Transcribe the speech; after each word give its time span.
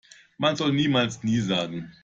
Man 0.39 0.55
soll 0.55 0.71
niemals 0.73 1.21
nie 1.23 1.39
sagen. 1.41 1.91